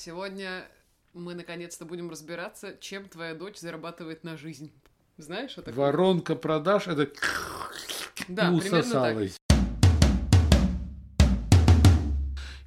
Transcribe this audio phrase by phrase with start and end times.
[0.00, 0.64] Сегодня
[1.12, 4.70] мы наконец-то будем разбираться, чем твоя дочь зарабатывает на жизнь.
[5.16, 5.86] Знаешь, что такое?
[5.86, 7.10] Воронка продаж это
[8.28, 9.36] Да, усосалась.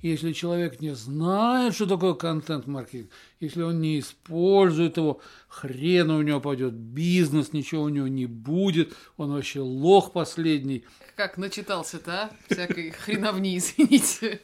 [0.01, 3.09] Если человек не знает, что такое контент-маркетинг,
[3.39, 8.93] если он не использует его, хрен у него пойдет бизнес, ничего у него не будет,
[9.15, 10.83] он вообще лох последний.
[11.15, 12.31] Как начитался-то, а?
[12.49, 14.41] Всякой хреновни, извините.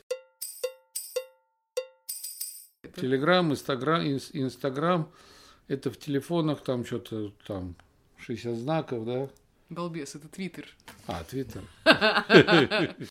[3.00, 5.12] Телеграм, Инстаграм, Инс- Инстаграм,
[5.68, 7.76] это в телефонах там что-то там
[8.18, 9.30] 60 знаков, да?
[9.70, 10.66] Балбес, это Твиттер.
[11.06, 11.62] А, Твиттер.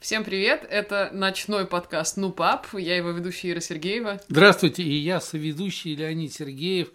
[0.00, 4.20] Всем привет, это ночной подкаст «Ну, пап», я его ведущая Ира Сергеева.
[4.28, 6.88] Здравствуйте, и я соведущий Леонид Сергеев.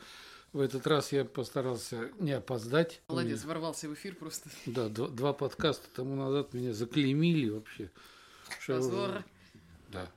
[0.54, 3.02] В этот раз я постарался не опоздать.
[3.08, 4.52] Молодец, ворвался в эфир просто.
[4.68, 7.90] Да, два, два подкаста тому назад меня заклеймили вообще.
[8.68, 9.24] Позор.
[9.90, 10.08] Да.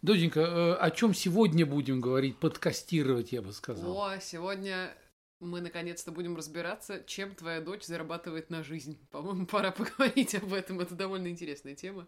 [0.00, 2.38] Доченька, э, о чем сегодня будем говорить?
[2.38, 3.94] Подкастировать, я бы сказал.
[3.94, 4.96] О, сегодня
[5.38, 8.98] мы наконец-то будем разбираться, чем твоя дочь зарабатывает на жизнь.
[9.10, 12.06] По-моему, пора поговорить об этом, это довольно интересная тема.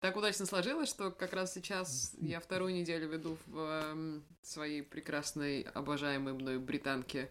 [0.00, 5.62] Так удачно сложилось, что как раз сейчас я вторую неделю веду в эм, своей прекрасной,
[5.62, 7.30] обожаемой мной британке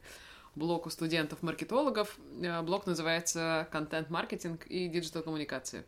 [0.56, 2.18] блок у студентов-маркетологов.
[2.42, 5.86] Э, Блок называется «Контент-маркетинг и диджитал-коммуникация».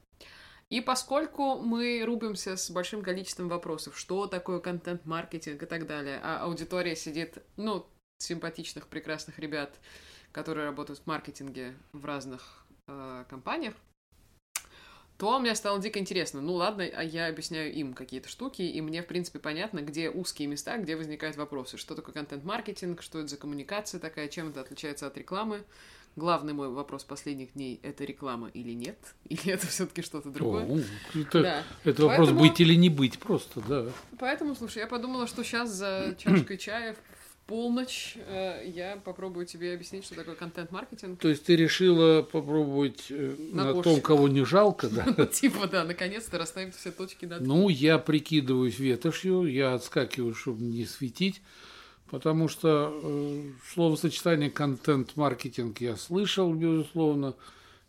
[0.70, 6.44] И поскольку мы рубимся с большим количеством вопросов, что такое контент-маркетинг и так далее, а
[6.44, 9.80] аудитория сидит, ну, симпатичных, прекрасных ребят,
[10.34, 13.76] которые работают в маркетинге в разных э, компаниях,
[15.18, 16.42] то мне стало дико интересно.
[16.42, 20.48] Ну ладно, а я объясняю им какие-то штуки, и мне, в принципе, понятно, где узкие
[20.48, 21.78] места, где возникают вопросы.
[21.78, 25.64] Что такое контент-маркетинг, что это за коммуникация такая, чем это отличается от рекламы.
[26.16, 28.98] Главный мой вопрос последних дней– это реклама или нет?
[29.30, 30.66] Или это все-таки что-то другое?
[30.66, 30.80] О,
[31.20, 31.64] это, Да.
[31.84, 33.86] это вопрос Поэтому- быть или не быть просто, да.
[34.18, 36.96] Поэтому, слушай, я подумала, что сейчас за чашкой чая
[37.48, 41.20] полночь э, я попробую тебе объяснить, что такое контент-маркетинг.
[41.20, 45.26] То есть ты решила попробовать э, На на, том, кого не жалко, да?
[45.34, 50.86] Типа, да, наконец-то расставим все точки над Ну, я прикидываюсь ветошью, я отскакиваю, чтобы не
[50.86, 51.42] светить,
[52.12, 53.44] потому что э,
[53.74, 57.34] словосочетание контент-маркетинг я слышал, безусловно,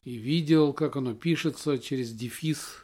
[0.04, 2.82] и видел, как оно пишется через дефис.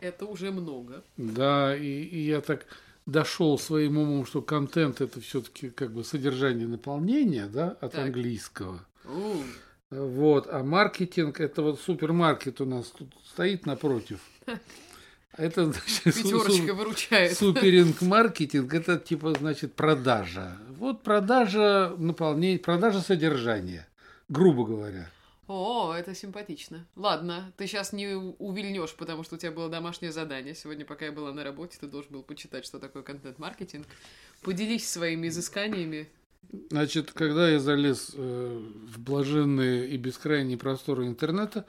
[0.00, 1.04] Это уже много.
[1.16, 2.66] Да, и, и я так
[3.06, 8.06] дошел своим умом, что контент это все-таки как бы содержание наполнения, да, от Так.
[8.06, 8.84] английского.
[9.04, 9.36] У,
[9.90, 14.18] Вот, а маркетинг это вот супермаркет у нас тут стоит напротив.
[15.36, 17.36] Это значит, Пятерочка су- выручает.
[17.36, 20.56] суперинг маркетинг это типа значит продажа.
[20.78, 23.86] Вот продажа наполнения, продажа содержания,
[24.30, 25.10] грубо говоря.
[25.48, 26.86] О, это симпатично.
[26.96, 30.54] Ладно, ты сейчас не увильнешь, потому что у тебя было домашнее задание.
[30.54, 33.86] Сегодня, пока я была на работе, ты должен был почитать, что такое контент-маркетинг.
[34.42, 36.08] Поделись своими изысканиями.
[36.70, 41.64] Значит, когда я залез э, в блаженные и бескрайние просторы интернета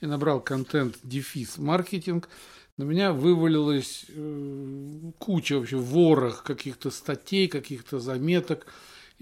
[0.00, 2.28] и набрал контент дефис маркетинг,
[2.76, 8.66] на меня вывалилась э, куча вообще ворох каких-то статей, каких-то заметок,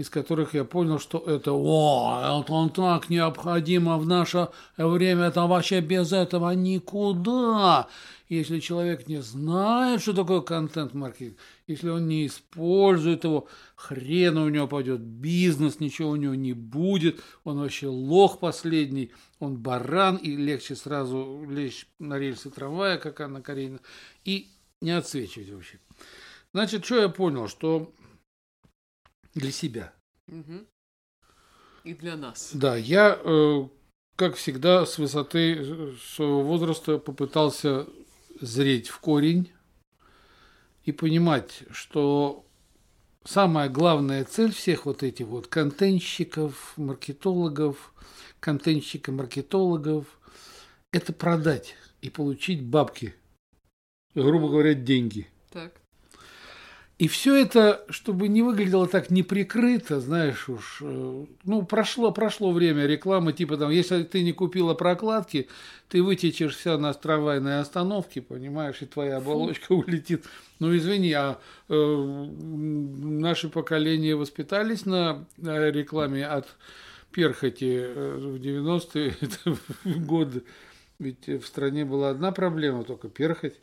[0.00, 5.82] из которых я понял, что это, о, это так необходимо в наше время, это вообще
[5.82, 7.86] без этого никуда.
[8.30, 13.46] Если человек не знает, что такое контент-маркетинг, если он не использует его,
[13.76, 19.58] хрен у него пойдет бизнес, ничего у него не будет, он вообще лох последний, он
[19.58, 23.80] баран, и легче сразу лечь на рельсы трамвая, как Анна Каренина,
[24.24, 24.48] и
[24.80, 25.78] не отсвечивать вообще.
[26.54, 27.92] Значит, что я понял, что
[29.34, 29.92] для себя.
[30.26, 30.66] Мгм.
[31.84, 32.50] И для нас.
[32.52, 33.68] Да, я, э,
[34.16, 37.86] как всегда, с высоты э, своего возраста попытался
[38.40, 39.50] зреть в корень
[40.84, 42.46] и понимать, что
[43.24, 47.94] самая главная цель всех вот этих вот контентщиков, маркетологов,
[48.40, 50.06] контентщика-маркетологов–
[50.92, 53.14] это продать и получить бабки,
[54.14, 55.28] грубо говоря, деньги.
[55.50, 55.79] Так.
[57.00, 62.84] И все это, чтобы не выглядело так неприкрыто, знаешь уж, э, ну, прошло, прошло время
[62.84, 65.48] рекламы, типа там, если ты не купила прокладки,
[65.88, 70.26] ты вытечешь вся на трамвайной остановке, понимаешь, и твоя оболочка улетит.
[70.58, 71.38] Ну, извини, а
[71.70, 76.48] э, м, наши поколения воспитались на э, рекламе от
[77.12, 79.14] перхоти э, в 90-е
[80.04, 80.42] годы.
[80.98, 83.54] Ведь в стране была одна проблема, только перхоть.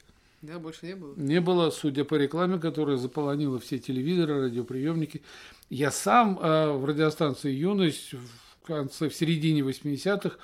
[0.41, 1.15] Да, больше не было?
[1.15, 5.23] Не было, судя по рекламе, которая заполонила все телевизоры, радиоприемники.
[5.69, 10.37] Я сам э, в радиостанции «Юность» в конце, в середине 80-х,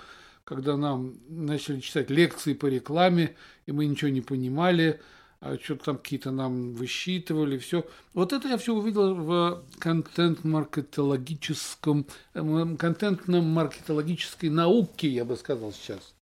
[0.46, 3.36] когда нам начали читать лекции по рекламе,
[3.68, 5.00] и мы ничего не понимали,
[5.42, 7.86] а что-то там какие-то нам высчитывали, все.
[8.14, 16.16] Вот это я все увидел в контент-маркетологическом, э, контентно-маркетологической науке, я бы сказал сейчас.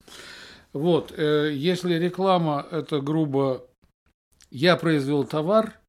[0.73, 3.67] Вот, э, если реклама это грубо
[4.49, 5.79] я произвел товар,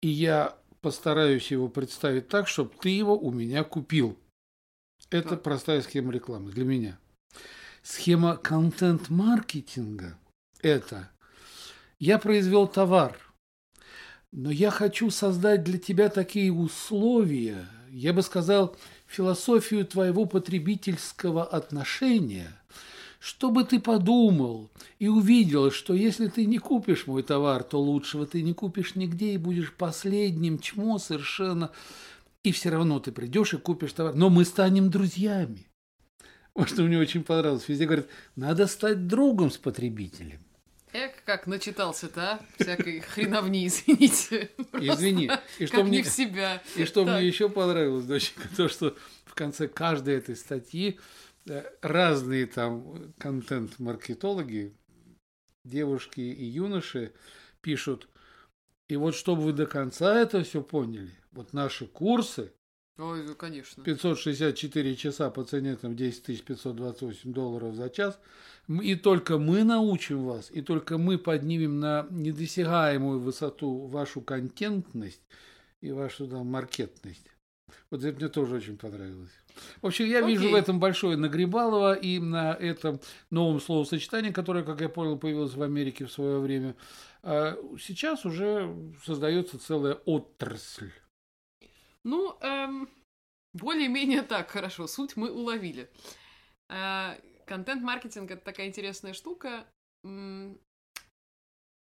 [0.00, 4.18] и я постараюсь его представить так, чтобы ты его у меня купил.
[5.10, 6.98] Это простая схема рекламы для меня.
[7.82, 10.18] Схема контент-маркетинга–
[10.62, 11.10] это
[11.98, 13.18] я произвел товар,
[14.32, 22.58] но я хочу создать для тебя такие условия, я бы сказал, философию твоего потребительского отношения–
[23.24, 28.42] чтобы ты подумал и увидел, что если ты не купишь мой товар, то лучшего ты
[28.42, 31.70] не купишь нигде и будешь последним чмо совершенно.
[32.42, 34.14] И все равно ты придешь и купишь товар.
[34.14, 35.66] Но мы станем друзьями.
[36.54, 37.66] Вот что мне очень понравилось.
[37.66, 40.40] Везде говорят, надо стать другом с потребителем.
[40.92, 42.40] Эх, как начитался-то, а?
[42.60, 44.50] Всякой хреновни, извините.
[44.74, 45.30] Извини.
[45.58, 46.62] И что как мне, не в себя.
[46.76, 47.14] И что так.
[47.14, 48.94] мне еще понравилось, доченька, то, что
[49.24, 50.98] в конце каждой этой статьи
[51.80, 54.74] разные там контент-маркетологи,
[55.64, 57.12] девушки и юноши
[57.60, 58.08] пишут,
[58.88, 62.52] и вот чтобы вы до конца это все поняли, вот наши курсы,
[62.96, 63.82] Ой, ну, конечно.
[63.82, 68.20] 564 часа по цене там 10 528 долларов за час.
[68.68, 75.22] И только мы научим вас, и только мы поднимем на недосягаемую высоту вашу контентность
[75.80, 77.26] и вашу там, маркетность.
[77.90, 79.30] Вот это мне тоже очень понравилось.
[79.80, 80.30] В общем, я Окей.
[80.30, 83.00] вижу в этом большое нагребалово и на этом
[83.30, 86.74] новом словосочетании, которое, как я понял, появилось в Америке в свое время,
[87.22, 88.74] а, сейчас уже
[89.04, 90.90] создается целая отрасль.
[92.02, 92.88] Ну, эм,
[93.54, 95.88] более-менее так, хорошо, суть мы уловили.
[96.68, 97.14] Э,
[97.46, 99.66] контент-маркетинг– это такая интересная штука.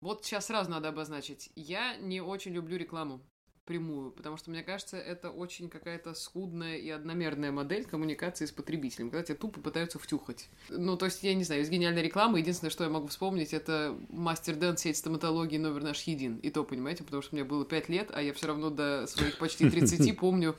[0.02, 1.50] Вот сейчас сразу надо обозначить.
[1.56, 3.22] Я не очень люблю рекламу
[3.66, 9.10] прямую, потому что, мне кажется, это очень какая-то скудная и одномерная модель коммуникации с потребителем,
[9.10, 10.50] когда тебя тупо пытаются втюхать.
[10.70, 13.98] Ну, то есть, я не знаю, из гениальной рекламы единственное, что я могу вспомнить, это
[14.10, 16.38] мастер Дэн, сеть стоматологии, номер наш един.
[16.38, 19.38] И то, понимаете, потому что мне было 5 лет, а я все равно до своих
[19.38, 20.56] почти 30 помню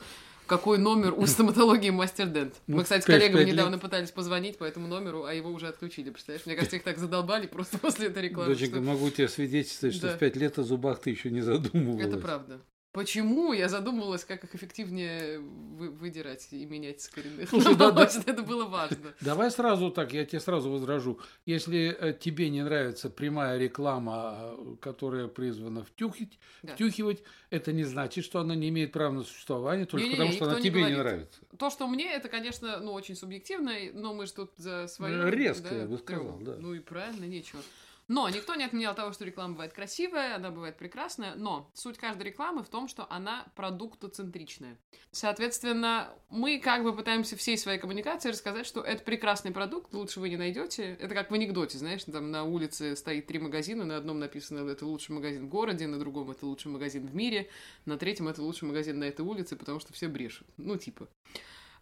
[0.47, 2.55] какой номер у стоматологии Мастер Дент.
[2.67, 6.47] Мы, кстати, с коллегами недавно пытались позвонить по этому номеру, а его уже отключили, представляешь?
[6.47, 8.55] Мне кажется, их так задолбали просто после этой рекламы.
[8.55, 8.85] Доченька, что...
[8.85, 10.17] могу тебе свидетельствовать, что да.
[10.17, 12.07] в пять лет о зубах ты еще не задумывалась.
[12.07, 12.61] Это правда.
[12.97, 13.53] Почему?
[13.53, 17.51] Я задумалась, как их эффективнее вы, выдирать и менять с коренных.
[17.51, 19.13] Слушай, да, да, это было важно.
[19.21, 21.21] Давай сразу так, я тебе сразу возражу.
[21.45, 26.73] Если э, тебе не нравится прямая реклама, э, которая призвана втюхить, да.
[26.73, 30.37] втюхивать, это не значит, что она не имеет права на существование, только не, потому, не,
[30.37, 31.41] что она тебе не, не нравится.
[31.59, 35.19] То, что мне, это, конечно, ну, очень субъективно, но мы же тут за свое...
[35.19, 36.57] Ну, резко, да, я бы сказал, да.
[36.59, 37.61] Ну и правильно, нечего.
[38.09, 42.25] Но никто не отменял того, что реклама бывает красивая, она бывает прекрасная, но суть каждой
[42.25, 44.79] рекламы в том, что она продуктоцентричная.
[45.11, 50.29] Соответственно, мы как бы пытаемся всей своей коммуникации рассказать, что это прекрасный продукт, лучше вы
[50.29, 50.97] не найдете.
[51.01, 54.87] Это как в анекдоте, знаешь, там на улице стоит три магазина, на одном написано «это
[54.87, 57.51] лучший магазин в городе», на другом «это лучший магазин в мире»,
[57.87, 60.47] на третьем «это лучший магазин на этой улице», потому что все брешут.
[60.57, 61.09] Ну, типа.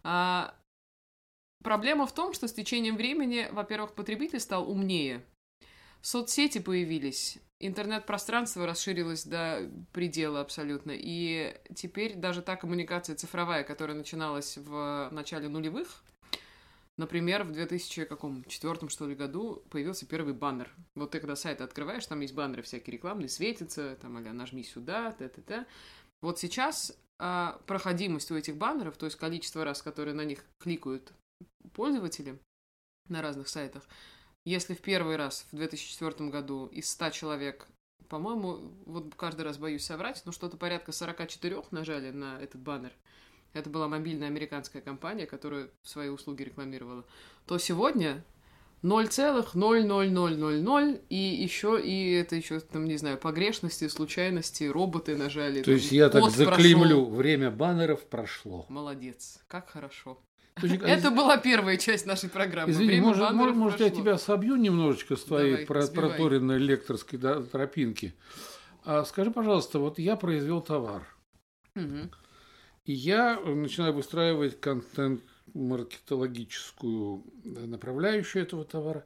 [0.03, 0.55] А,
[1.65, 5.25] Проблема в том, что с течением времени, во-первых, потребитель стал умнее,
[6.05, 10.91] Соцсети появились, интернет-пространство расширилось до предела абсолютно.
[10.93, 16.03] И теперь даже та коммуникация цифровая, которая начиналась в начале нулевых,
[16.97, 20.71] Например, в 2004 что ли году появился первый баннер.
[20.93, 25.11] Вот ты когда сайт открываешь, там есть баннеры всякие рекламные, светятся, там, а нажми сюда,
[25.11, 25.65] т-т-т.
[26.21, 31.11] Вот сейчас а, проходимость у этих баннеров, то есть количество раз, которые на них кликают
[31.73, 32.39] пользователи
[33.09, 33.83] на разных сайтах,
[34.45, 37.67] если в первый раз в 2004 году из 100 человек,
[38.07, 42.91] по-моему, вот каждый раз боюсь соврать, но что-то порядка 44 нажали на этот баннер,
[43.53, 47.05] это была мобильная американская компания, которая свои услуги рекламировала,
[47.47, 48.23] то сегодня
[48.83, 55.59] 0,00000 и еще, и это еще, там, не знаю, погрешности, случайности, роботы нажали.
[55.59, 57.15] То там, есть я так заклеймлю, прошел.
[57.15, 58.65] время баннеров прошло.
[58.69, 60.21] Молодец, как хорошо.
[60.61, 62.71] Это была первая часть нашей программы.
[62.71, 68.15] Извини, может, может, я тебя собью немножечко с твоей Давай, проторенной лекторской да, тропинки.
[68.85, 71.07] А скажи, пожалуйста, вот я произвел товар.
[71.75, 72.09] Угу.
[72.85, 75.21] И я начинаю выстраивать контент
[75.53, 79.05] маркетологическую направляющую этого товара.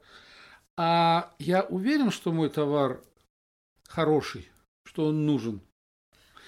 [0.77, 3.01] А я уверен, что мой товар
[3.87, 4.49] хороший,
[4.83, 5.61] что он нужен.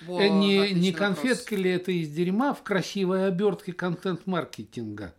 [0.06, 1.16] Вот, Э, не, не вопрос.
[1.16, 5.16] конфетка ли это из дерьма в красивой обертке контент-маркетинга?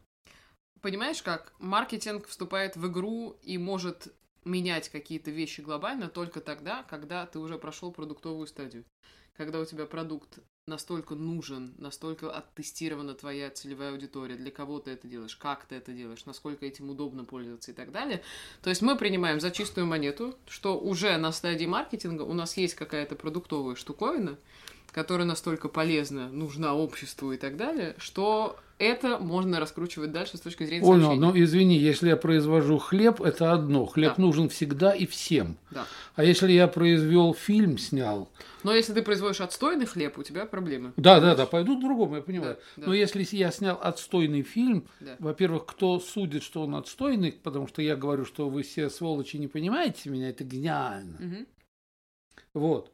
[0.81, 4.13] Понимаешь, как маркетинг вступает в игру и может
[4.45, 8.85] менять какие-то вещи глобально только тогда, когда ты уже прошел продуктовую стадию.
[9.37, 15.09] Когда у тебя продукт настолько нужен, настолько оттестирована твоя целевая аудитория, для кого ты это
[15.09, 18.23] делаешь, как ты это делаешь, насколько этим удобно пользоваться и так далее.
[18.63, 22.75] То есть мы принимаем за чистую монету, что уже на стадии маркетинга у нас есть
[22.75, 24.39] какая-то продуктовая штуковина,
[24.93, 30.65] которая настолько полезна, нужна обществу и так далее, что это можно раскручивать дальше с точки
[30.65, 33.87] зрения Понял, но извини, если я произвожу хлеб, это одно.
[33.87, 34.23] Хлеб Да.
[34.23, 35.57] нужен всегда и всем.
[35.71, 35.87] Да.
[36.17, 38.29] А если я произвел фильм, снял,
[38.65, 40.93] Но если ты производишь отстойный хлеб, у тебя проблемы.
[40.97, 42.57] Да, да, да, пойду к другому, я понимаю.
[42.77, 42.87] Да, да.
[42.89, 45.17] Но если я снял отстойный фильм, Да.
[45.21, 49.49] во-первых, кто судит, что он отстойный, потому что я говорю, что вы все сволочи не
[49.49, 51.19] понимаете меня, это гениально.
[51.21, 51.47] Мгм.
[52.55, 52.93] Вот.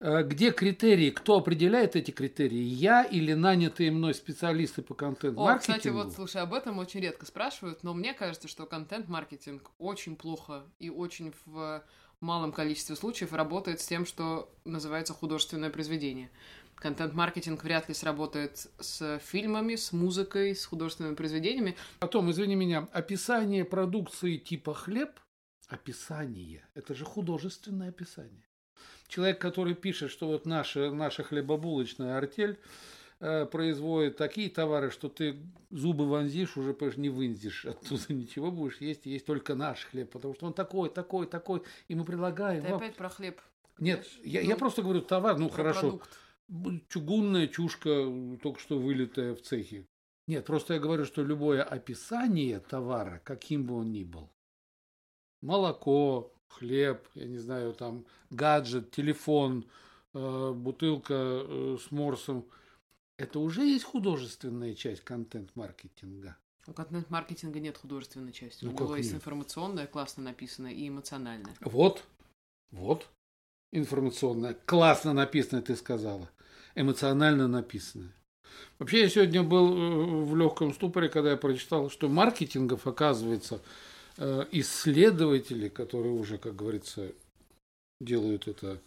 [0.00, 1.10] Э, Где критерии?
[1.10, 2.58] Кто определяет эти критерии?
[2.62, 5.60] Я или нанятые мной специалисты по О, контент-маркетингу?
[5.60, 10.64] кстати, вот, слушай, об этом очень редко спрашивают, но мне кажется, что контент-маркетинг очень плохо
[10.78, 11.84] и очень в
[12.20, 16.30] малом количестве случаев работает с тем, что называется художественное произведение.
[16.76, 21.76] Контент-маркетинг вряд ли сработает с фильмами, с музыкой, с художественными произведениями.
[21.98, 25.20] Потом, извини меня, описание продукции типа хлеб,
[25.68, 28.49] описание, это же художественное описание.
[29.10, 32.58] Человек, который пишет, что вот наша, наша хлебобулочная артель
[33.18, 35.36] э, производит такие товары, что ты
[35.70, 40.34] зубы вонзишь, уже понимаешь, не вынзишь оттуда ничего, будешь есть, есть только наш хлеб, потому
[40.34, 42.76] что он такой, такой, такой, и мы предлагаем Ты вам.
[42.76, 43.40] опять про хлеб.
[43.80, 46.86] Нет, я, Ну, я просто говорю товар, ну хорошо, продукт.
[46.88, 48.06] Чугунная чушка,
[48.40, 49.86] только что вылитая в цехе.
[50.28, 54.30] Нет, просто я говорю, что любое описание товара, каким бы он ни был,
[55.40, 59.64] молоко, хлеб, я не знаю, там гаджет, телефон,
[60.14, 62.44] э, бутылка э, с морсом,
[63.16, 66.36] это уже есть художественная часть контент-маркетинга.
[66.66, 68.64] У контент-маркетинга нет художественной части.
[68.64, 69.20] Ну, У него есть нет?
[69.20, 71.54] информационная, классно написанная и эмоциональная.
[71.60, 72.04] Вот,
[72.70, 73.08] вот,
[73.72, 76.30] информационная, классно написанная, ты сказала,
[76.74, 78.14] эмоционально написанная.
[78.78, 83.60] Вообще, я сегодня был э, в легком ступоре, когда я прочитал, что маркетингов, оказывается,
[84.52, 87.12] исследователи, которые уже, как говорится,
[88.00, 88.78] делают это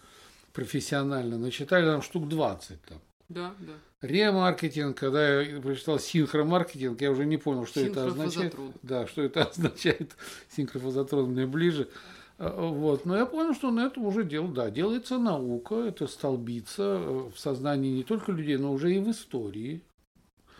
[0.53, 2.99] профессионально, насчитали там штук 20 там.
[3.29, 3.73] Да, да.
[4.01, 8.55] Ремаркетинг, когда я прочитал синхромаркетинг, я уже не понял, что это означает.
[8.83, 10.15] Да, что это означает.
[10.55, 11.89] Синхрофазотрон мне ближе.
[12.37, 13.05] А, Вот.
[13.05, 17.39] Но я понял, что на этом уже дел, да, делается наука, это столбится э, в
[17.39, 19.81] сознании не только людей, но уже и в истории.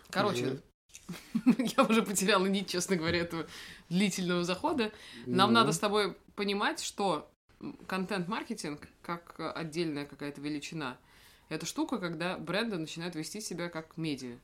[0.09, 0.61] Короче,
[1.77, 3.45] я уже потеряла нить, честно говоря, этого
[3.89, 4.91] длительного захода.
[5.25, 7.31] Нам Ну, надо с тобой понимать, что
[7.87, 10.97] контент-маркетинг, как отдельная какая-то величина,
[11.49, 14.37] это штука, когда бренды начинают вести себя как медиа.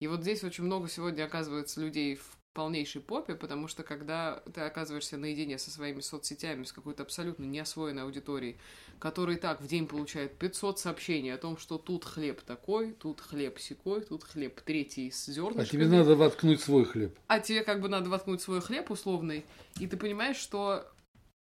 [0.00, 4.60] И вот здесь очень много сегодня оказывается людей в полнейшей попе, потому что когда ты
[4.60, 8.58] оказываешься наедине со своими соцсетями, с какой-то абсолютно неосвоенной аудиторией,
[8.98, 13.20] которая и так в день получает 500 сообщений о том, что тут хлеб такой, тут
[13.20, 15.64] хлеб секой, тут хлеб третий с А зернышками.
[15.66, 17.18] тебе надо воткнуть свой хлеб.
[17.26, 19.44] А тебе как бы надо воткнуть свой хлеб условный,
[19.80, 20.86] и ты понимаешь, что...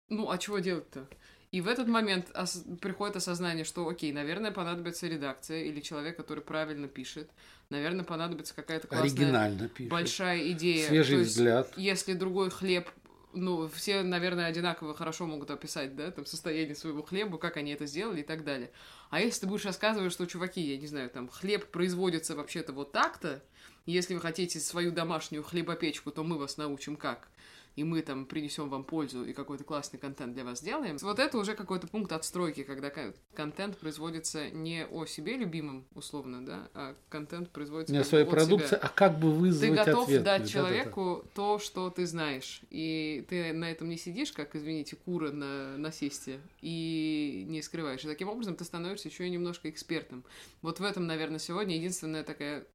[0.08, 1.08] Ну, а чего делать-то?
[1.56, 6.44] И в этот момент ос- приходит осознание, что, окей, наверное, понадобится редакция или человек, который
[6.44, 7.30] правильно пишет.
[7.70, 9.90] Наверное, понадобится какая-то классная, Оригинально пишет.
[9.90, 10.86] большая идея.
[10.86, 11.72] Свежий То есть, взгляд.
[11.78, 12.90] Если другой хлеб,
[13.32, 17.86] ну, все, наверное, одинаково хорошо могут описать, да, там, состояние своего хлеба, как они это
[17.86, 18.70] сделали и так далее.
[19.08, 22.92] А если ты будешь рассказывать, что, чуваки, я не знаю, там, хлеб производится вообще-то вот
[22.92, 23.42] так-то,
[23.86, 27.30] если вы хотите свою домашнюю хлебопечку, то мы вас научим как.
[27.76, 30.96] И мы там принесем вам пользу и какой-то классный контент для вас сделаем.
[31.02, 36.44] Вот это уже какой-то пункт отстройки, когда кон- контент производится не о себе любимом, условно,
[36.44, 40.04] да, а контент производится Не о своей продукции, себя а как бы ты вызвать готов
[40.04, 40.22] ответ.
[40.22, 42.62] дать человеку то, что ты знаешь.
[42.70, 48.02] И ты на этом не сидишь, как, извините, кура на насесте, и не скрываешь.
[48.04, 50.24] И таким образом ты становишься еще и немножко экспертом.
[50.62, 52.66] Вот в этом, наверное, сегодня единственная такая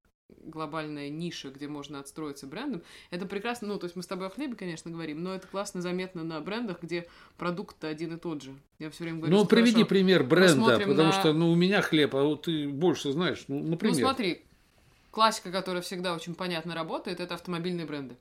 [0.44, 2.82] глобальная ниша, где можно отстроиться брендом.
[3.10, 5.82] Это прекрасно, ну, то есть мы с тобой о хлебе, конечно, говорим, но это классно
[5.82, 7.08] заметно на брендах, где
[7.38, 8.54] продукт один и тот же.
[8.80, 9.90] Я все время говорю, Ну, приведи хорошо.
[9.90, 13.44] пример бренда, потому на- что ну, у меня хлеб, а вот ты больше знаешь.
[13.48, 13.96] Ну, например.
[13.96, 14.42] Ну, смотри,
[15.12, 18.16] классика, которая всегда очень понятно работает, это автомобильные бренды.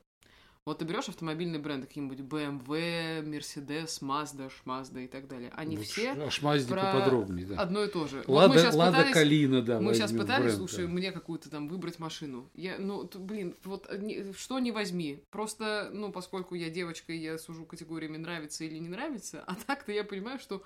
[0.63, 5.51] Вот ты берешь автомобильные бренды, какие-нибудь BMW, Mercedes, Mazda, Шмазда и так далее.
[5.55, 7.59] Они Вот все ш- аж мазди про поподробнее, да.
[7.59, 8.17] одно и то же.
[8.27, 9.13] Вот мы Лада, сейчас Лада пытались...
[9.15, 10.91] Калина, да, Мы сейчас пытались, бренд, слушай, да.
[10.91, 12.47] мне какую-то там выбрать машину.
[12.53, 15.23] Я, ну, блин, вот э, что не возьми.
[15.31, 19.91] Просто, ну, поскольку я девочка, и я сужу категориями нравится или не нравится, а так-то
[19.91, 20.61] я понимаю, что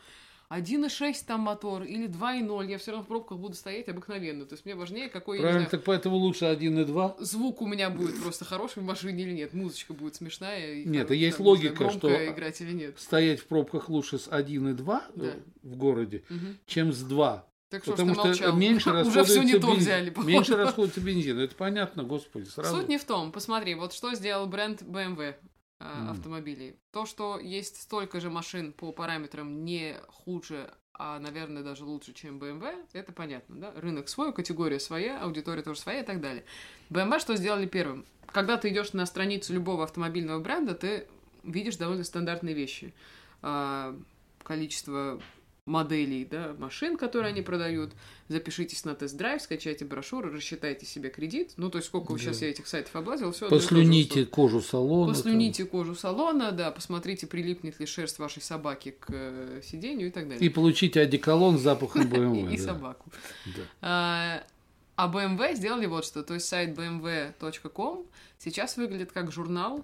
[0.59, 4.45] 1.6 там мотор или 2.0, я все равно в пробках буду стоять обыкновенно.
[4.45, 7.15] То есть мне важнее, какой, Правильно, знаю, так поэтому лучше 1 и 2.
[7.19, 10.74] звук у меня будет просто хороший в машине или нет, музычка будет смешная.
[10.75, 13.00] И Нет, и есть там, знаю, логика, громко что- играть или нет.
[13.00, 15.33] Стоять в пробках лучше с 1 и 2 Да.
[15.63, 16.57] в городе, Мгм.
[16.65, 17.45] чем с 2.
[17.69, 18.55] Так что Потому что молчал?
[18.55, 19.79] меньше Уже расходуется все не то бензин.
[19.79, 20.31] взяли, походу.
[20.31, 21.39] Меньше расходуется бензин.
[21.39, 22.75] Это понятно, господи, сразу.
[22.77, 23.31] Суть не в том.
[23.31, 25.33] Посмотри, вот что сделал бренд BMW
[25.79, 26.12] Мгм.
[26.12, 26.79] автомобилей.
[26.91, 32.39] То, что есть столько же машин по параметрам не хуже, а, наверное, даже лучше, чем
[32.39, 33.74] BMW, это понятно, да?
[33.75, 36.46] Рынок свой, категория своя, аудитория тоже своя и так далее.
[36.89, 38.05] BMW что сделали первым?
[38.27, 41.08] Когда ты идешь на страницу любого автомобильного бренда, ты
[41.44, 42.94] видишь довольно стандартные вещи.
[43.41, 44.00] А,
[44.44, 45.22] количество
[45.65, 47.93] моделей, да, машин, которые они продают.
[48.27, 51.53] Запишитесь на тест-драйв, скачайте брошюру, рассчитайте себе кредит.
[51.57, 52.19] Ну, то есть, сколько Да.
[52.19, 55.13] сейчас я этих сайтов облазил, все Послюните кожу салона.
[55.13, 55.15] там.
[55.15, 60.27] Послюните кожу салона, да, посмотрите, прилипнет ли шерсть вашей собаки к э, сиденью и так
[60.27, 60.45] далее.
[60.45, 62.53] И получите одеколон с запахом BMW.
[62.53, 63.12] И собаку.
[63.81, 64.43] А,
[64.95, 66.22] а BMW сделали вот что.
[66.22, 68.05] То есть сайт bmw.com
[68.38, 69.84] сейчас выглядит как журнал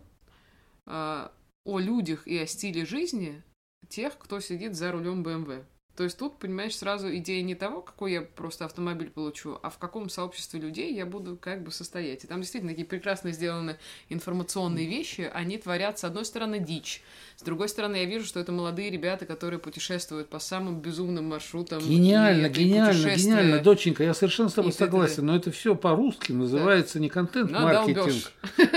[0.86, 1.32] а,
[1.64, 3.42] о людях и о стиле жизни
[3.88, 5.64] тех, кто сидит за рулем BMW.
[5.96, 9.78] То есть тут, понимаешь, сразу идея не того, какой я просто автомобиль получу, а в
[9.78, 12.24] каком сообществе людей я буду как бы состоять.
[12.24, 15.30] И там действительно такие прекрасно сделаны информационные вещи.
[15.34, 17.04] Они творят, с одной стороны, дичь.
[17.36, 21.82] С другой стороны, я вижу, что это молодые ребята, которые путешествуют по самым безумным маршрутам.
[21.82, 26.32] Гениально, и гениально, гениально, доченька, я совершенно с тобой И согласен, но это все по-русски
[26.32, 28.32] называется не контент-маркетинг.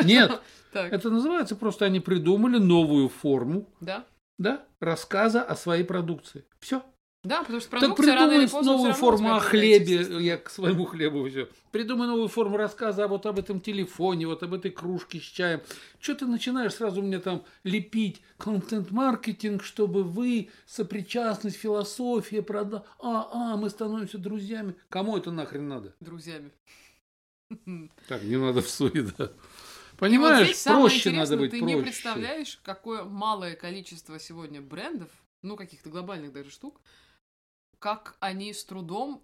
[0.04, 0.32] Нет,
[0.74, 4.04] Так, это называется просто они придумали новую форму, да?
[4.38, 6.44] Да, рассказа о своей продукции.
[6.60, 6.82] Все.
[7.24, 10.50] Да, потому что Так продукция рано или придумай поздно новую форму о хлебе, я к
[10.50, 11.48] своему хлебу все.
[11.72, 15.62] Придумай новую форму рассказа вот об этом телефоне, вот об этой кружке с чаем.
[16.00, 22.84] Что ты начинаешь сразу мне там лепить контент-маркетинг, чтобы вы, сопричастность, философия, прода...
[23.00, 24.74] А, а, мы становимся друзьями.
[24.90, 25.94] Кому это нахрен надо?
[26.00, 26.50] Друзьями.
[28.06, 29.30] Так, не надо в суе, да.
[29.94, 31.74] И вот Понимаешь, здесь самое проще надо быть ты проще.
[31.76, 35.10] не представляешь, какое малое количество сегодня брендов,
[35.42, 36.80] ну, каких-то глобальных даже штук,
[37.78, 39.22] как они с трудом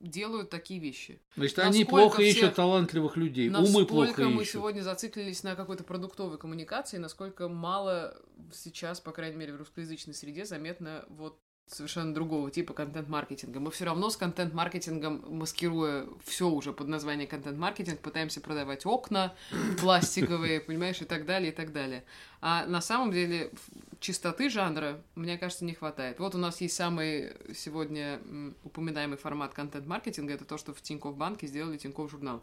[0.00, 1.20] делают такие вещи.
[1.36, 3.48] Значит, они насколько плохо все- ищут талантливых людей.
[3.50, 4.52] Умы плохо Насколько мы ищут.
[4.54, 8.18] сегодня зациклились на какой-то продуктовой коммуникации, насколько мало
[8.52, 13.60] сейчас, по крайней мере, в русскоязычной среде заметно вот совершенно другого типа контент-маркетинга.
[13.60, 19.34] Мы все равно с контент-маркетингом, маскируя все уже под название контент-маркетинг, пытаемся продавать окна
[19.80, 22.04] пластиковые, понимаешь, и так далее, и так далее.
[22.40, 23.50] А на самом деле
[23.98, 26.18] чистоты жанра, мне кажется, не хватает.
[26.20, 28.20] Вот у нас есть самый сегодня
[28.62, 32.42] упоминаемый формат контент-маркетинга, это то, что в Тинькофф банке сделали Тинькофф журнал.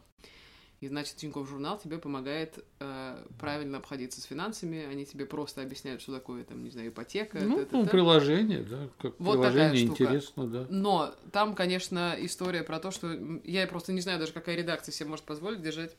[0.84, 6.02] И значит, Тинькофф журнал тебе помогает э, правильно обходиться с финансами, они тебе просто объясняют,
[6.02, 7.40] что такое, там, не знаю, ипотека.
[7.40, 7.78] Ну, т-т-т.
[7.78, 10.68] ну, приложение, да, как Вот приложение интересно, да.
[10.70, 15.08] Но там, конечно, история про то, что я просто не знаю даже, какая редакция себе
[15.08, 15.96] может позволить держать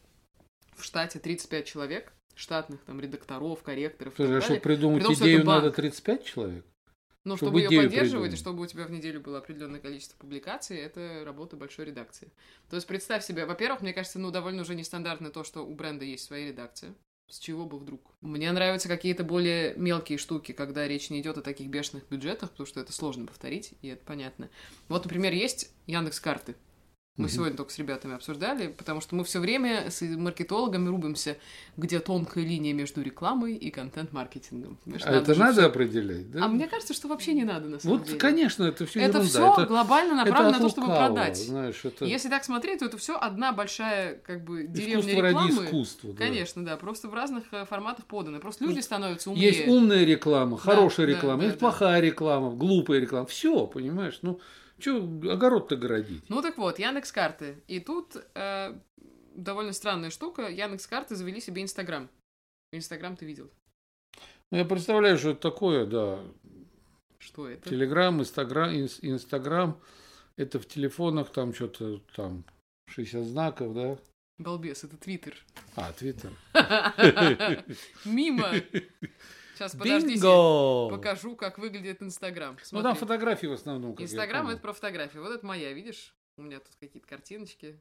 [0.76, 5.46] в штате 35 человек, штатных там редакторов, корректоров Слушай, а чтобы придумать При том, идею,
[5.46, 6.66] надо 35 человек?
[7.24, 8.38] Но чтобы чтобы ее поддерживать, и придумать.
[8.38, 12.30] чтобы у тебя в неделю было определенное количество публикаций, это работа большой редакции.
[12.68, 16.04] То есть представь себе, во-первых, мне кажется, ну, довольно уже нестандартно то, что у бренда
[16.04, 16.94] есть своя редакция.
[17.28, 18.14] С чего бы вдруг?
[18.20, 22.66] Мне нравятся какие-то более мелкие штуки, когда речь не идет о таких бешеных бюджетах, потому
[22.66, 24.50] что это сложно повторить, и это понятно.
[24.88, 26.54] Вот, например, есть Яндекс карты.
[27.16, 27.32] Мы Мгм.
[27.32, 31.36] сегодня только с ребятами обсуждали, потому что мы все время с маркетологами рубимся,
[31.76, 34.78] где тонкая линия между рекламой и контент-маркетингом.
[35.04, 36.44] А это же надо всё- определять, да?
[36.44, 38.18] а мне кажется, что вообще не надо на самом Вот, деле.
[38.18, 41.36] конечно, это все Это все глобально направлено это на то, чтобы лукавого, продать.
[41.36, 45.34] Знаешь, это Если так смотреть, то это все одна большая как бы деревня искусство ради
[45.34, 45.64] рекламы.
[45.66, 46.12] искусства.
[46.14, 46.18] да.
[46.18, 48.40] Конечно, да, просто в разных э, форматах подано.
[48.40, 49.50] Просто люди становятся умнее.
[49.52, 51.60] Есть умная реклама, хорошая да, реклама, да, есть да.
[51.60, 53.26] плохая реклама, глупая реклама.
[53.26, 54.18] Все, понимаешь?
[54.22, 54.40] Ну,
[54.84, 54.98] что
[55.32, 56.22] огород-то городить?
[56.28, 57.62] Ну так вот, Яндекс карты.
[57.68, 58.78] И тут э,
[59.34, 60.42] довольно странная штука.
[60.48, 62.10] Яндекс карты завели себе Инстаграм.
[62.72, 63.50] Инстаграм ты видел?
[64.52, 66.20] Ну, я представляю, что это такое, да.
[67.18, 67.70] Что это?
[67.70, 69.80] Телеграм, Инстаграм, инс- Инстаграм.
[70.36, 72.44] Это в телефонах там что-то там
[72.90, 73.98] 60 знаков, да?
[74.38, 75.36] Балбес, это Твиттер.
[75.76, 76.32] А, Твиттер.
[78.04, 78.50] Мимо.
[79.54, 80.14] Сейчас, подождите.
[80.14, 80.90] Бинго!
[80.90, 82.58] Покажу, как выглядит Инстаграм.
[82.72, 83.94] Ну, там фотографии в основном.
[83.98, 85.18] Инстаграм это про фотографии.
[85.18, 86.14] Вот это моя, видишь?
[86.36, 87.80] У меня тут какие-то картиночки.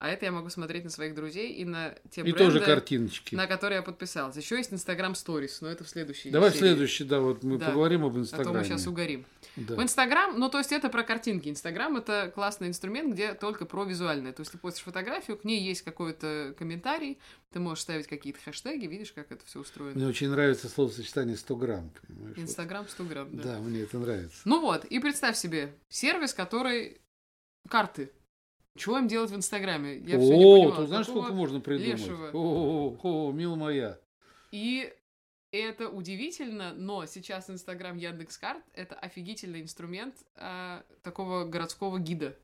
[0.00, 3.34] А это я могу смотреть на своих друзей и на те И бренды, тоже картиночки.
[3.34, 4.34] на которые я подписалась.
[4.34, 6.58] Еще есть Инстаграм Сторис, но это в следующей Давай серии.
[6.60, 7.66] следующий, да, вот мы Да.
[7.66, 8.58] поговорим об А то Инстаграме.
[8.58, 9.26] мы сейчас угорим.
[9.56, 9.76] Да.
[9.76, 11.50] В Инстаграм, ну, то есть это про картинки.
[11.50, 14.32] Инстаграм— это классный инструмент, где только про визуальное.
[14.32, 17.18] То есть ты постишь фотографию, к ней есть какой-то комментарий,
[17.52, 19.96] ты можешь ставить какие-то хэштеги, видишь, как это все устроено.
[19.98, 22.38] Мне очень нравится словосочетание 100 грамм, понимаешь?
[22.38, 23.42] Инстаграм 100 грамм, да.
[23.42, 24.40] Да, мне это нравится.
[24.46, 27.02] Ну вот, и представь себе, сервис, который...
[27.68, 28.10] Карты.
[28.76, 29.98] Чего им делать в Инстаграме?
[29.98, 30.76] Я всё не О, понимала.
[30.76, 32.00] ты знаешь, сколько можно придумать?
[32.00, 32.30] лешего?
[32.32, 33.98] О, о, о, мила моя.
[34.52, 34.92] И
[35.52, 42.36] это удивительно, но сейчас Инстаграм Яндекс.Карт— это офигительный инструмент а, такого городского гида.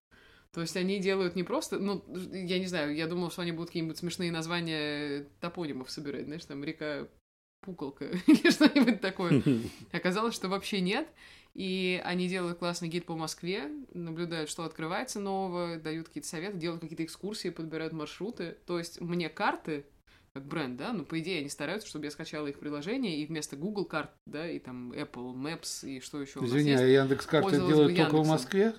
[0.52, 3.68] То есть они делают не просто, ну, я не знаю, я думала, что они будут
[3.68, 7.06] какие-нибудь смешные названия топонимов собирать, знаешь, там река
[7.60, 9.42] Пуколка или что-нибудь такое.
[9.92, 11.08] Оказалось, что вообще нет.
[11.56, 16.82] И они делают классный гид по Москве, наблюдают, что открывается нового, дают какие-то советы, делают
[16.82, 18.58] какие-то экскурсии, подбирают маршруты.
[18.66, 19.86] То есть мне карты,
[20.34, 23.56] как бренд, да, ну, по идее, они стараются, чтобы я скачала их приложение, и вместо
[23.56, 26.92] Google карт, да, и там Apple Maps, и что еще у нас Извини, а есть.
[26.92, 28.28] Яндекс карты Пользовалась делают только в.
[28.28, 28.74] Москве?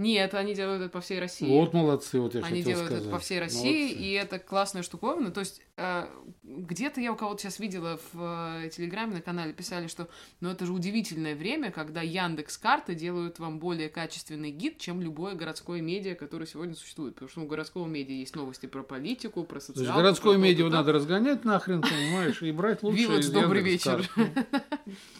[0.00, 1.46] Нет, они делают это по всей России.
[1.46, 3.02] Вот молодцы, вот я Они делают сказать.
[3.04, 4.02] это по всей России, Молодцы.
[4.02, 5.30] и это классная штуковина.
[5.30, 6.06] То есть э,
[6.42, 10.08] где-то я у кого-то сейчас видела в э, Телеграме на канале писали, что
[10.40, 15.34] ну это же удивительное время, когда Яндекс карты делают вам более качественный гид, чем любое
[15.34, 17.16] городское медиа, которое сегодня существует.
[17.16, 19.86] Потому что у городского медиа есть новости про политику, про То социалку.
[19.90, 24.10] есть городское про медиа надо разгонять нахрен, понимаешь, и брать лучшее Вилладж, из добрый Яндекс.Карт.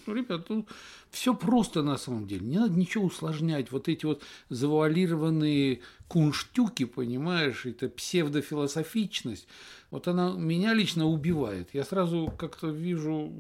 [0.07, 0.67] Ну, Ребят, ну,
[1.11, 2.47] все просто на самом деле.
[2.47, 3.73] Не надо ничего усложнять.
[3.73, 9.49] Вот эти вот завуалированные кунштюки, понимаешь, это псевдофилософичность.
[9.91, 11.71] Вот она меня лично убивает.
[11.75, 13.33] Я сразу как-то вижу,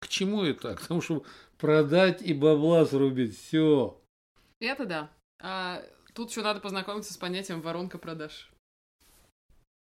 [0.00, 0.74] к чему это?
[0.76, 1.24] К тому, чтобы
[1.58, 3.36] продать и бабла срубить.
[3.38, 4.00] Все.
[4.60, 5.10] Это да.
[5.40, 5.82] А
[6.14, 8.50] тут еще надо познакомиться с понятием воронка продаж.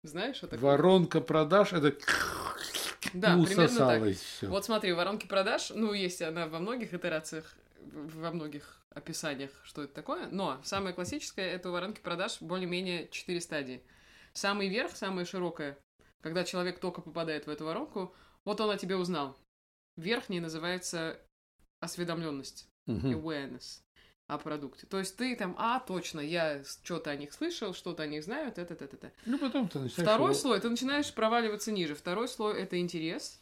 [0.03, 0.71] Знаешь, что такое?
[0.71, 1.93] Воронка продаж это
[3.15, 4.17] Да, и примерно так.
[4.17, 4.47] все.
[4.49, 9.95] Вот смотри, воронки продаж, ну, есть она во многих итерациях, во многих описаниях, что это
[9.95, 13.83] такое, но самое классическое— это у воронки продаж более-менее четыре стадии.
[14.33, 15.79] Самый верх, самая широкая,
[16.21, 19.37] когда человек только попадает в эту воронку, вот он о тебе узнал.
[19.97, 21.21] Верхний называется
[21.81, 23.81] осведомленность, awareness
[24.31, 24.87] о продукте.
[24.87, 28.49] То есть ты там, а, точно, я что-то о них слышал, что-то о них знаю,
[28.49, 29.13] это, это, это.
[29.27, 30.09] Ну, потом ты начинаешь...
[30.09, 31.95] Второй его- слой, ты начинаешь проваливаться ниже.
[31.95, 33.41] Второй слой это интерес.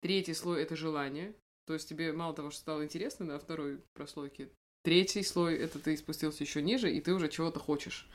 [0.00, 1.34] Третий слой это желание.
[1.66, 4.48] То есть тебе мало того, что стало интересно на второй прослойке.
[4.84, 8.08] Третий слой это ты спустился еще ниже, и ты уже чего-то хочешь.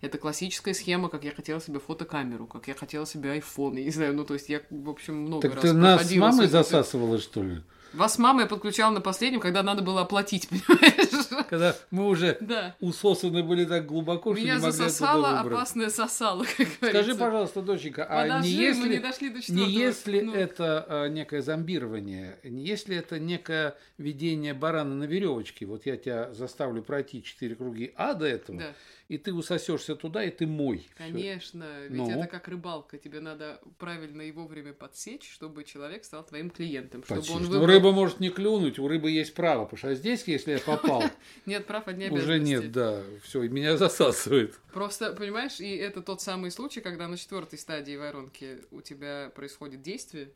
[0.00, 3.78] Это классическая схема, как я хотела себе фотокамеру, как я хотела себе iPhone.
[3.78, 6.14] Я не знаю, ну то есть я, в общем, много Так раз ты нас с
[6.14, 7.62] мамой засасывала, что ли?
[7.92, 11.46] Вас с мамой я подключала на последнем, когда надо было оплатить, понимаешь?
[11.48, 12.76] Когда мы уже Да.
[12.80, 16.88] усосаны были так глубоко, что Меня не могли засосало, опасное сосало, как говорится.
[17.02, 20.34] Скажи, пожалуйста, доченька, а Подожди, не если, не дошли до не если Ну.
[20.34, 26.32] это а, некое зомбирование, не если это некое ведение барана на веревочке, вот я тебя
[26.34, 28.72] заставлю пройти четыре круги а до этого, Да.
[29.08, 30.78] и ты усосешься туда, и ты мой.
[30.78, 30.88] Всё.
[30.98, 32.10] Конечно, ведь Ну?
[32.10, 32.98] это как рыбалка.
[32.98, 37.02] Тебе надо правильно и вовремя подсечь, чтобы человек стал твоим клиентом.
[37.04, 37.34] Чтобы Почти.
[37.34, 37.77] он выбрал...
[37.78, 41.02] Рыба может не клюнуть, у рыбы есть право, потому что здесь, если я попал,
[41.46, 44.58] Нет прав, одни уже нет, да, все, меня засасывает.
[44.72, 49.82] Просто, понимаешь, и это тот самый случай, когда на четвертой стадии воронки у тебя происходит
[49.82, 50.30] действие,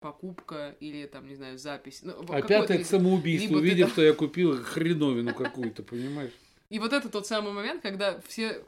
[0.00, 2.00] покупка или там, не знаю, запись.
[2.02, 6.32] Ну, А из- это самоубийство, увидев, там- что я купил хреновину какую-то, понимаешь?
[6.70, 8.62] И вот это тот самый момент, когда все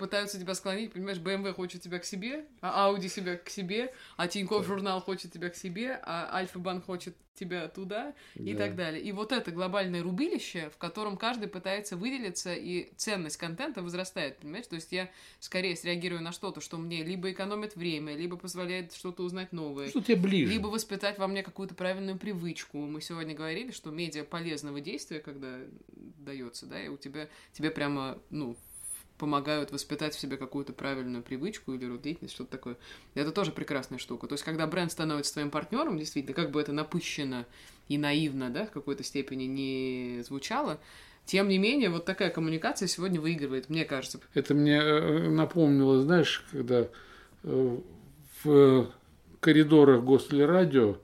[0.00, 4.26] пытаются тебя склонить, понимаешь, BMW хочет тебя к себе, а Audi себя к себе, а
[4.26, 8.58] Тинькофф журнал хочет тебя к себе, а Альфа-банк хочет тебя туда и Да.
[8.66, 9.02] так далее.
[9.02, 14.66] И вот это глобальное рубилище, в котором каждый пытается выделиться, и ценность контента возрастает, понимаешь?
[14.66, 15.08] То есть я
[15.38, 19.88] скорее среагирую на что-то, что мне либо экономит время, либо позволяет что-то узнать новое.
[19.88, 20.52] Что тебе ближе?
[20.52, 22.78] Либо воспитать во мне какую-то правильную привычку.
[22.78, 25.60] Мы сегодня говорили, что медиа полезного действия, когда
[26.18, 28.56] дается, да, и у тебя тебе прямо, ну,
[29.20, 32.76] помогают воспитать в себе какую-то правильную привычку или род что-то такое.
[33.14, 34.26] Это тоже прекрасная штука.
[34.26, 37.46] То есть, когда бренд становится твоим партнером, действительно, как бы это напыщенно
[37.88, 40.80] и наивно, да, в какой-то степени не звучало,
[41.26, 44.20] тем не менее, вот такая коммуникация сегодня выигрывает, мне кажется.
[44.32, 46.88] Это мне э, напомнило, знаешь, когда
[47.44, 47.78] э,
[48.42, 48.90] в
[49.40, 50.96] коридорах Гостелерадио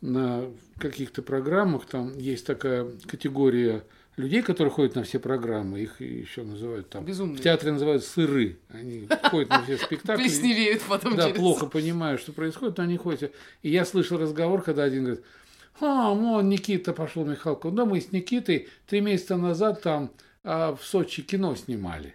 [0.00, 0.44] на
[0.78, 3.82] каких-то программах там есть такая категория
[4.18, 7.38] людей, которые ходят на все программы, их еще называют там, Безумные.
[7.38, 10.22] в театре называют сыры, они ходят на все спектакли.
[10.22, 11.38] Плесневеют потом Да, через...
[11.38, 13.32] плохо понимаю, что происходит, но они ходят.
[13.62, 15.24] И я слышал разговор, когда один говорит,
[15.80, 17.74] а, ну, Никита пошел Михалков.
[17.74, 20.10] Да, мы с Никитой три месяца назад там
[20.42, 22.14] а, в Сочи кино снимали.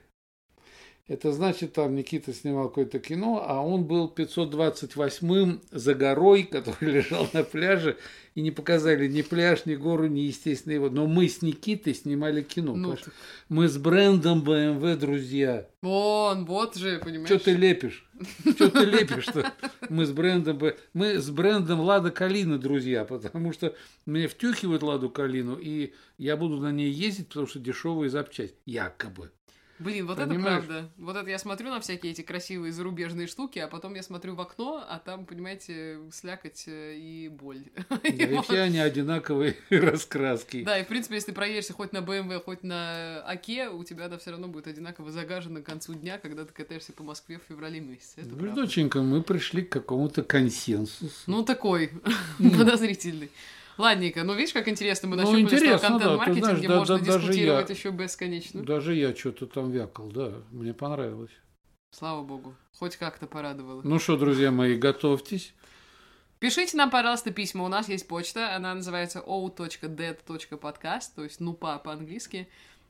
[1.06, 7.28] Это значит, там Никита снимал какое-то кино, а он был 528-м за горой, который лежал
[7.34, 7.98] на пляже,
[8.36, 10.90] и не показали ни пляж, ни гору, ни естественно его.
[10.90, 12.76] Но мы с Никитой снимали кино.
[12.76, 13.12] Ну, ты-
[13.50, 15.68] Мы с брендом BMW друзья.
[15.82, 17.28] Вон, вот же, понимаешь?
[17.28, 18.10] Что ты лепишь?
[18.56, 19.52] Что ты лепишь-то?
[19.90, 20.58] Мы с брендом
[20.94, 26.58] мы с брендом Лада Калина друзья, потому что мне втюхивают Ладу Калину, и я буду
[26.60, 28.56] на ней ездить, потому что дешевые запчасти.
[28.66, 29.32] Якобы.
[29.80, 30.64] Блин, вот Понимаешь?
[30.64, 30.90] это правда.
[30.98, 34.42] Вот это я смотрю на всякие эти красивые зарубежные штуки, а потом я смотрю в
[34.42, 37.64] окно, а там, понимаете, слякоть э, и боль.
[37.90, 40.64] Да, и все они одинаковые раскраски.
[40.64, 44.18] Да, и в принципе, если проедешься хоть на BMW, хоть на АКе, у тебя да
[44.18, 47.80] все равно будет одинаково загажено к концу дня, когда ты катаешься по Москве в феврале
[47.80, 48.22] месяце.
[48.22, 51.14] Это Ну, доченька, мы пришли к какому-то консенсусу.
[51.28, 51.92] Ну, такой
[52.38, 53.32] подозрительный.
[53.78, 57.00] Ладненько, ну видишь, как интересно мы Ну, нащупали, что интересно, да, ты контент-маркетинге да, можно
[57.00, 58.64] да, дискутировать я- еще бесконечно.
[58.64, 61.32] Даже я что-то там вякал, да, мне понравилось.
[61.92, 63.82] Слава богу, хоть как-то порадовало.
[63.84, 65.54] Ну что, друзья мои, готовьтесь.
[66.40, 67.64] Пишите нам, пожалуйста, письма.
[67.64, 68.54] У нас есть почта.
[68.56, 72.50] Она называется o.dead.podcast, то есть нупа по-английски.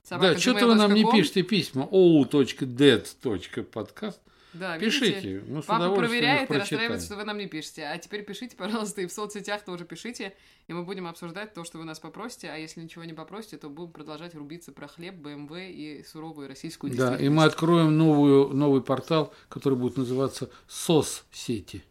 [0.09, 1.87] да, что-то вы нам не пишете письма.
[1.91, 4.19] ou.dead.podcast.
[4.53, 4.99] Да, видите?
[4.99, 7.85] Пишите, мы с Папа проверяет и расстраивается, что вы нам не пишете.
[7.85, 10.33] А теперь пишите, пожалуйста, и в соцсетях тоже пишите.
[10.67, 12.49] И мы будем обсуждать то, что вы нас попросите.
[12.49, 16.95] А если ничего не попросите, то будем продолжать рубиться про хлеб, БМВ и суровую российскую
[16.95, 21.83] Да, и мы откроем новую, новый портал, который будет называться СОС-сети.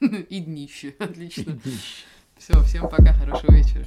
[0.00, 0.94] И днище.
[0.98, 1.58] Отлично.
[2.36, 3.86] Все, всем пока, хорошего вечера.